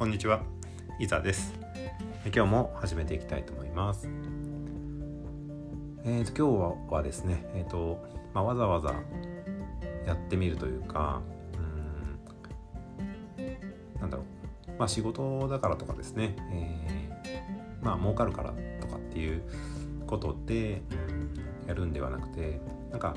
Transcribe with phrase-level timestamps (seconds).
[0.00, 0.40] こんにちは。
[0.98, 1.52] いざです。
[2.34, 4.08] 今日も始めていきたいと思います。
[6.04, 8.02] えー、と今日はですね、えーと
[8.32, 8.94] まあ、わざわざ
[10.06, 11.20] やってみるというか、
[13.38, 19.42] うんなんだろう、まあ、仕事だからとかですね、えーまあ儲かるからとかっていう
[20.06, 20.80] ことで、
[21.66, 22.58] やるんではなくて、
[22.90, 23.16] なんか、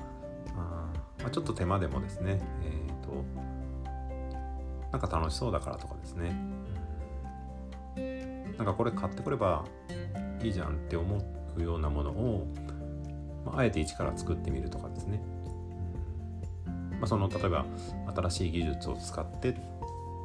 [0.57, 3.23] あまあ、ちょっと手間でもですね、えー、と
[4.91, 6.35] なんか楽しそうだからとかですね、
[8.57, 9.65] なんかこれ買ってくれば
[10.41, 11.21] いいじゃんって思
[11.57, 12.47] うようなものを、
[13.45, 15.21] まあ、あえて一から作ってみるとかですね、
[16.67, 16.91] うん。
[16.91, 17.65] まあ、その例えば
[18.15, 19.57] 新しい技術を使って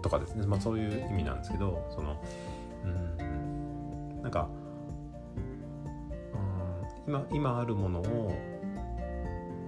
[0.02, 2.22] とかですね、まあ、そういう意味なんですけどその、
[2.84, 4.48] うん、なんか、
[7.06, 8.32] うん、今今あるものを、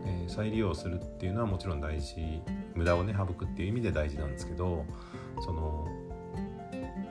[0.06, 2.14] えー再利用するっていうのはもちろん大事
[2.76, 4.86] 無駄をね省くっていう意味で大事なんですけど
[5.40, 5.88] その、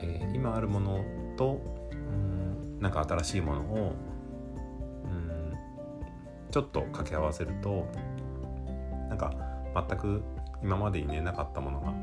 [0.00, 1.04] えー今あるもの
[1.40, 1.58] と、
[1.90, 3.94] うん、なんか新しいものを、
[5.04, 5.56] うん、
[6.50, 7.88] ちょっと掛け合わせると
[9.08, 9.34] なんか
[9.74, 10.22] 全く
[10.62, 11.94] 今までにねなかったものが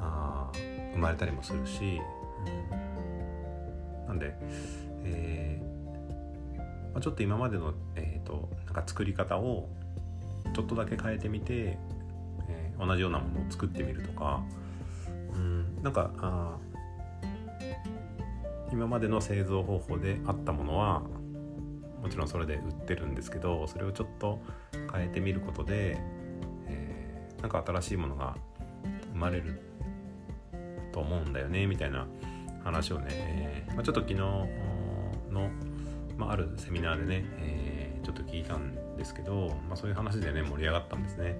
[0.00, 0.50] あ
[0.92, 2.00] 生まれたりもするし、
[2.72, 2.92] うん
[4.08, 4.34] なんで、
[5.04, 6.58] えー
[6.92, 9.68] まあ、ちょっと今までの、えー、となんか作り方を
[10.54, 11.78] ちょっとだけ変えてみて、
[12.48, 14.42] えー同じようなものを作ってみるとか、
[15.34, 16.56] うん、なんかあ
[18.72, 21.02] 今までの製造方法であったものは
[22.00, 24.40] もちろんそれで売ってるんですけどそれをちょっと
[24.92, 25.98] 変えてみることで、
[26.66, 28.36] えーなんか新しいものが
[29.12, 29.60] 生まれる
[30.92, 32.06] と思うんだよねみたいな
[32.62, 35.50] 話をね、えーまあ、ちょっと昨日の、
[36.16, 41.38] まあ、あるセミナーでね、えーちょっと聞いたんですけど、まあ、そういう話でね盛り上がったんですね。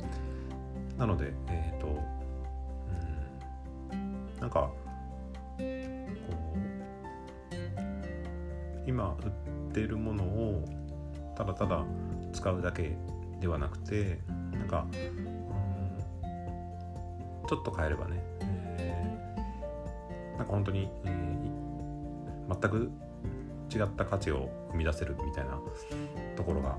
[0.96, 1.98] なのでえっ、と、
[3.92, 4.70] うん、なんか
[8.86, 10.64] 今売ってるものを
[11.36, 11.84] ただただ
[12.32, 12.96] 使うだけ
[13.40, 14.20] ではなくて
[14.52, 15.32] なんか、うん
[17.48, 21.32] ちょっと変えればね、えーなんか本当に、えー
[22.60, 22.90] 全く
[23.72, 25.58] 違った価値を生み出せるみたいな
[26.36, 26.76] ところが、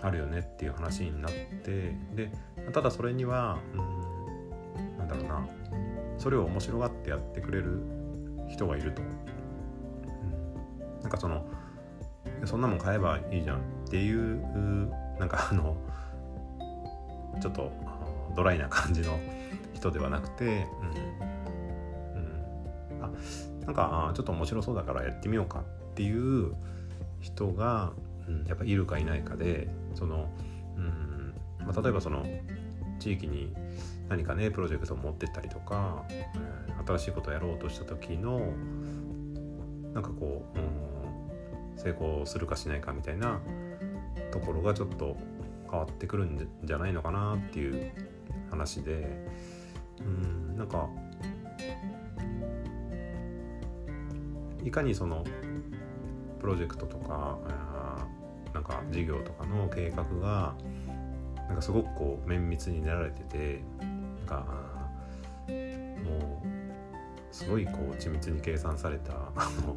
[0.00, 2.30] あるよねっていう話になってで
[2.72, 5.48] ただそれには、うん、なんだろうな
[6.18, 7.82] それを面白がってやってくれる
[8.48, 9.02] 人がいると、
[11.02, 11.46] なんかその
[12.44, 13.60] そんなもん買えばいいじゃんっ
[13.90, 14.40] ていう
[15.18, 15.76] なんかあの
[17.40, 17.72] ちょっと
[18.36, 19.18] ドライな感じの
[19.74, 21.28] 人ではなくて、うん。
[22.98, 23.10] うん、あ
[23.66, 26.54] なんかちょっと面白そうだからやってみようかっていう
[27.20, 27.92] 人が、
[28.26, 30.28] うん、やっぱいるかいないかでその、
[30.76, 32.24] うんまあ、例えばその
[32.98, 33.54] 地域に
[34.08, 38.52] 何かねプロジェクトを持ってったりとか、えー新しいことをやろうとした時の
[39.98, 40.62] なんかこう、う
[41.76, 43.40] ん、成功するかしないかみたいな
[44.30, 45.16] ところがちょっと
[45.68, 47.90] 変わってくるんじゃないのかなっていう
[48.48, 49.26] 話で
[50.00, 50.88] うんなんか
[54.62, 55.24] いかにその
[56.38, 60.54] プロジェクトとかあーなんか事業とかの計画が
[61.48, 64.46] なんかすごくこう綿密に練られててなんか
[65.48, 66.47] もう
[67.30, 69.76] すごいこう緻密に計算された あの、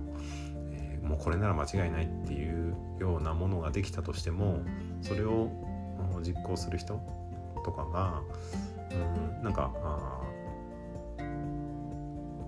[0.71, 4.61] えーもうこれなら間違いないっていうようなものができたとしても
[5.01, 5.49] それを
[6.23, 7.01] 実行する人
[7.65, 8.21] とかが
[8.91, 10.21] うんなんかあ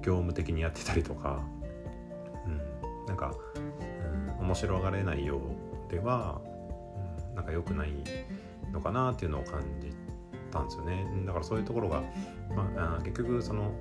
[0.04, 1.42] 業務的にやってたりとか、
[2.46, 3.34] うん、なんか、
[4.40, 5.40] うん、面白がれないよ
[5.88, 6.42] うでは、
[7.30, 7.92] うん、なんか良くない
[8.72, 9.96] のかなっていうのを感じ
[10.52, 11.06] たんですよね。
[11.26, 12.04] だからそういうところが、
[12.54, 13.72] まあ、あ結局その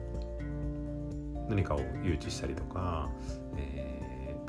[1.54, 3.08] 何かを誘致したりとか、
[3.56, 3.92] えー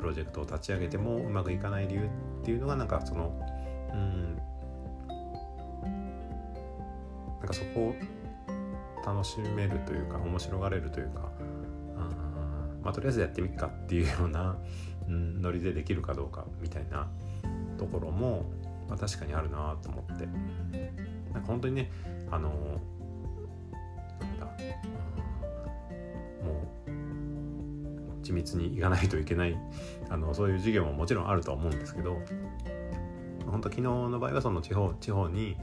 [0.04, 3.32] プロジェクトを立ち上げてもうまくいかない理由っていうのがなんかその
[3.90, 4.36] うん
[7.40, 7.94] なんかそこを
[9.06, 11.32] 楽しめるというか面白がれるというか
[11.96, 12.10] あ
[12.82, 14.58] まあとりあえずやってみっかっていうような、
[15.08, 17.08] うん、ノリでできるかどうかみたいな
[17.78, 18.44] ところも、
[18.90, 20.28] まあ、確かにあるなと思って。
[21.32, 21.90] なんか本当にね
[22.30, 22.50] あの
[24.20, 25.23] なんだうん
[28.24, 29.56] 緻密にいかないといけない
[30.08, 32.20] あのそういう授業ももちろんあるとは思うんですけど
[33.46, 35.56] 本当昨日の場合はその地方地方に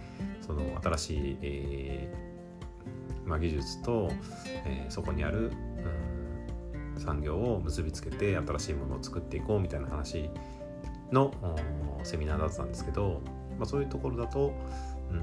[0.45, 4.09] その新しい、えーまあ、技術と、
[4.65, 5.51] えーそこにある、
[5.83, 6.01] うん
[6.97, 10.29] 産業を結びつけて新しいものを作っていこうみたいな話
[11.11, 11.33] の
[12.03, 13.21] セミナーだったんですけど、
[13.57, 14.53] まあ、そういうところだと、
[15.09, 15.17] うん、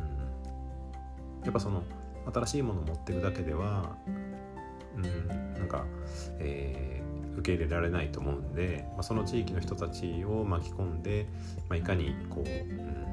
[1.45, 1.85] やっぱその
[2.33, 3.97] 新しいものを持っていくだけでは
[4.97, 5.85] うんなんか、
[6.41, 7.03] え、
[7.39, 11.27] 受け入れられないと思うんで、まあ、その地域の人たちを巻き込んで、
[11.69, 13.09] まあ、いかにこう、うん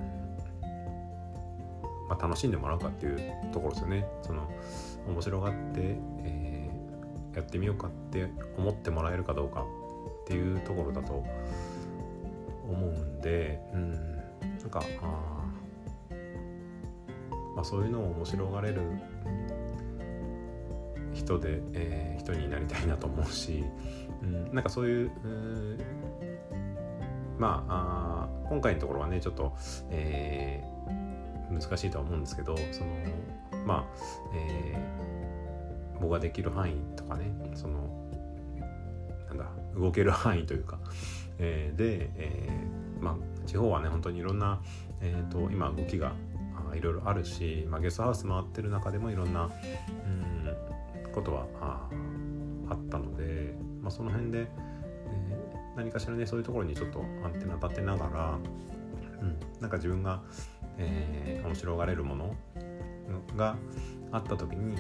[2.09, 3.19] まあ、楽しんでもらうかっていう
[3.51, 4.07] ところですよね。
[4.21, 4.49] その
[5.07, 9.65] 面白がって、えー、やってみようかって思ってもらえるかどうか
[10.23, 11.23] っていうところだと
[12.67, 13.97] 思うんで、うん、な
[14.65, 15.45] んかあ、
[17.55, 18.81] まあ、そういうのを面白がれる
[21.13, 23.63] 人で、えー、人になりたいなと思うし、
[24.25, 25.11] うん、なんかそういう、
[27.37, 29.55] まああ今回のところはねちょっと、
[29.89, 32.91] えー、難しいとは思うんですけどその
[33.65, 33.85] まあ、
[34.35, 38.09] えー、僕ができる範囲とかねその
[39.27, 39.45] なんだ
[39.75, 40.79] 動ける範囲というか、
[41.39, 44.61] えー、で、えー、まあ地方はね本当にいろんな、
[45.01, 46.13] えーと、今動きが
[46.73, 51.89] いろいろあるし、まあ、ゲストハウス回ってる中でもいろんな、うん、ことはあ
[52.69, 58.39] あったので、まあ、その辺で、えー、何かしらねそういうところにちょっとアンテナ立てながら、
[59.21, 60.21] うん、なんか自分が、
[60.77, 62.35] えー、面白がれるもの
[63.35, 63.55] が
[64.11, 64.75] あった時に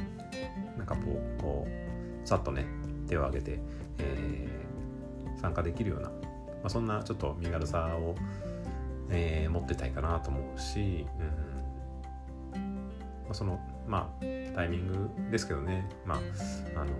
[0.77, 1.01] なんかこ
[1.37, 2.65] うこうさっとね
[3.07, 3.59] 手を挙げて、
[3.99, 6.15] えー、参加できるような、ま
[6.65, 8.15] あ、そんなちょっと身軽さを、
[9.09, 11.55] えー、持ってたいかなと思うし、うん
[13.25, 15.87] まあ、そのまあタイミングですけどね。
[16.05, 16.17] まあ
[16.75, 16.91] あの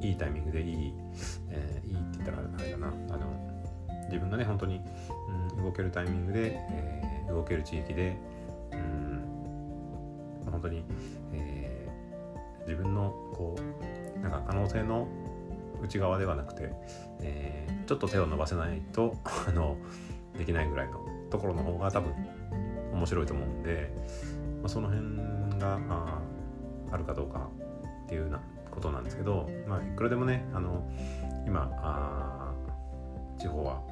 [0.00, 0.94] いいタイミングでいい、
[1.50, 2.86] えー、いいって言ったらあれだな。
[2.86, 3.48] あの
[4.08, 4.80] 自分がね本当に、
[5.56, 8.16] うん、動けるタイミングで、えー、動ける地域で、
[8.72, 10.84] うん、本当に、
[11.32, 15.06] えー、自分のこうなんか可能性の
[15.82, 16.72] 内側ではなくて、
[17.20, 19.14] えー、ちょっと手を伸ばせないと
[19.46, 19.76] あの
[20.36, 21.00] できないぐらいの
[21.30, 22.12] ところの方が多分
[22.92, 23.92] 面白いと思うんで、
[24.62, 26.22] まあ、その辺があ
[26.90, 27.48] あるかどうか
[28.06, 28.40] っていうな
[28.78, 30.88] ことなんですけど、まあ、いくらでもねあの
[31.46, 32.52] 今あ
[33.38, 33.82] 地方は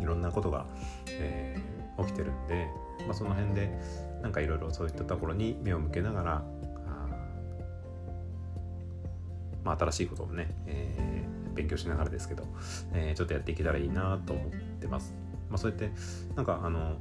[0.00, 0.66] いろんなことが、
[1.08, 2.66] えー、起きてるんで、
[3.06, 3.70] まあ、その辺で
[4.20, 6.42] なんかいろいろそういったところに目を向けながら、
[9.64, 12.44] まあ、新しいことをね、えー、勉強しながらですけど、
[12.92, 14.50] えー、ちょっとやっていけたらいいなと思っ
[14.80, 15.14] てます。
[15.48, 15.90] まあ、そうやって
[16.34, 16.96] なんかあの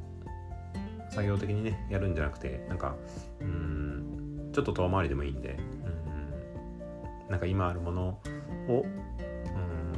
[1.10, 2.96] 作業的にねやるんじゃなくてなんか
[3.40, 5.58] うんちょっと遠回りでもいいんで
[7.32, 8.20] なんか今あるもの
[8.68, 9.94] をうん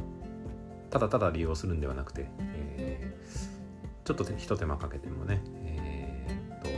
[0.88, 6.68] ただただ利用するんではなくて、えー、ちょっとひと手間かけてもね、えー、と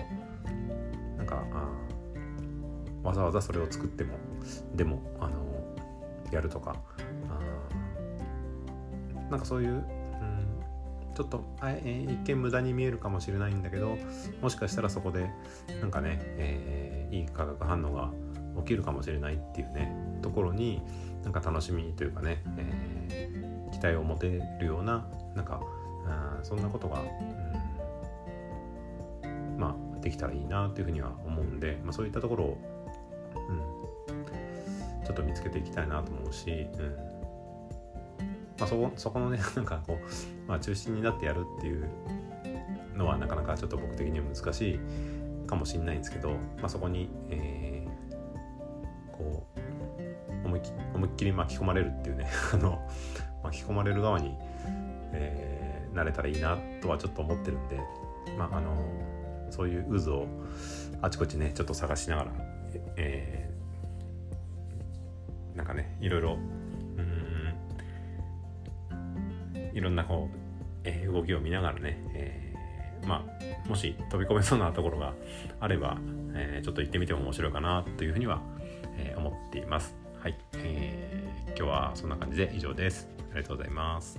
[1.19, 4.14] なんかあわざわざそれを作っても
[4.75, 5.44] でもあの
[6.32, 6.75] やるとか
[7.29, 7.38] あ
[9.31, 9.85] なんかそういう、うん、
[11.14, 13.99] ちょっとあ、えー、一見無駄に見えるかもしれないんだけど
[14.41, 15.29] もしかしたらそこで
[15.82, 18.11] なんかね、えー、いい化学反応が
[18.58, 19.93] 起きるかもしれないっていうね
[20.23, 20.82] ところに
[21.23, 25.61] なんか楽しみというかね、えー期待を持てるようななんか
[26.06, 27.03] あそんなことが、
[29.23, 32.58] うん、まあできたらいいなというふうには思うんで、まあ、そういったところを、
[33.49, 33.53] う
[35.03, 36.97] ん、ちょっと見つけていきたいなと思うし、うん。
[38.58, 41.87] まあ、そこそこのね なんかこう、まあ、中心になってやるっていう
[42.97, 44.81] のはなかなかちょっと僕的には難しい
[45.46, 47.66] かもしれないんですけど、まあ、そこに、えー、
[50.94, 52.87] 思いっきり巻き込まれるっていうね あの
[53.43, 54.35] 巻き込まれる側に、
[55.13, 57.81] えー、なれたらいいなとはちょっと思ってるんで、
[58.37, 58.77] まああの
[59.51, 60.27] そういう渦を
[61.03, 62.32] あちこちねちょっと探しながら、
[62.96, 66.37] えー、なんかねいろいろう
[67.03, 67.55] ん
[69.73, 70.37] いろんなこう、
[70.85, 73.25] えー、動きを見ながらね、えー、ま
[73.67, 75.15] あもし飛び込めそうなところが
[75.61, 75.99] あれば、
[76.35, 78.41] えー、ちょっと行ってみても面白いかなというふうには、
[78.96, 80.06] えー、思っています。
[80.27, 83.09] はい、えー、今日はそんな感じで以上です。
[83.31, 84.19] ありがとうございます。